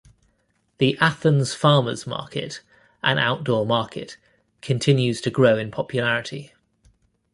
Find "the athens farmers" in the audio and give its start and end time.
0.79-2.07